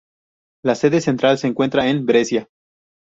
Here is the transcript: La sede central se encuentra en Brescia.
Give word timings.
La 0.65 0.73
sede 0.73 0.99
central 0.99 1.37
se 1.37 1.45
encuentra 1.45 1.87
en 1.87 2.07
Brescia. 2.07 2.49